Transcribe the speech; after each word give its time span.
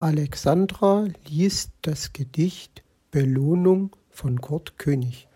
Alexandra 0.00 1.08
liest 1.26 1.72
das 1.82 2.12
Gedicht 2.12 2.84
"Belohnung" 3.10 3.96
von 4.10 4.40
Kurt 4.40 4.78
König. 4.78 5.26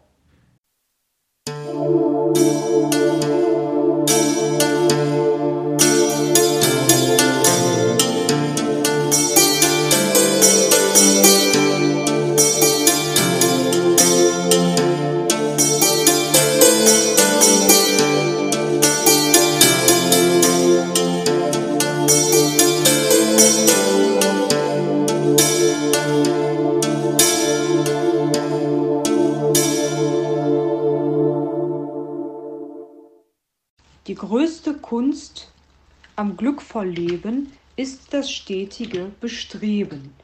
Die 34.08 34.16
größte 34.16 34.80
Kunst 34.80 35.54
am 36.16 36.36
glückvoll 36.36 36.88
Leben 36.88 37.52
ist 37.76 38.12
das 38.12 38.32
stetige 38.32 39.14
Bestreben, 39.20 40.18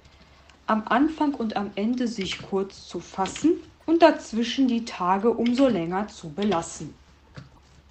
am 0.66 0.82
Anfang 0.88 1.34
und 1.34 1.56
am 1.56 1.70
Ende 1.76 2.08
sich 2.08 2.42
kurz 2.42 2.88
zu 2.88 2.98
fassen 2.98 3.60
und 3.86 4.02
dazwischen 4.02 4.66
die 4.66 4.84
Tage 4.84 5.30
umso 5.32 5.68
länger 5.68 6.08
zu 6.08 6.34
belassen. 6.34 6.98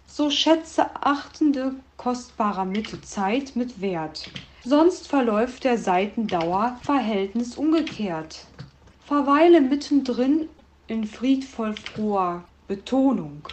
So 0.06 0.30
schätze 0.30 0.94
achtende 1.06 1.82
kostbarer 1.96 2.66
Mitte 2.66 3.00
Zeit 3.02 3.56
mit 3.56 3.80
Wert, 3.80 4.34
sonst 4.64 5.08
verläuft 5.08 5.64
der 5.64 5.78
Seitendauer 5.78 6.82
Verhältnis 6.84 7.56
umgekehrt. 7.56 8.52
Verweile 9.00 9.62
mittendrin 9.62 10.50
in 10.88 11.06
friedvoll 11.06 11.74
froher 11.74 12.50
Betonung. 12.68 13.48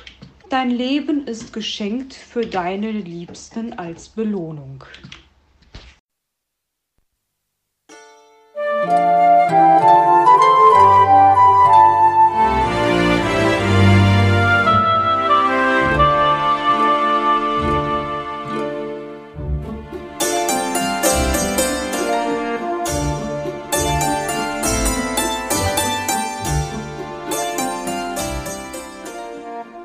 Dein 0.55 0.71
Leben 0.71 1.27
ist 1.27 1.53
geschenkt 1.53 2.15
für 2.15 2.47
deine 2.47 2.93
Liebsten 2.93 3.73
als 3.73 4.09
Belohnung. 4.09 4.85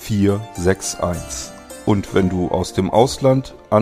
461. 0.00 1.52
Und 1.86 2.14
wenn 2.14 2.28
du 2.28 2.48
aus 2.48 2.72
dem 2.72 2.90
Ausland 2.90 3.54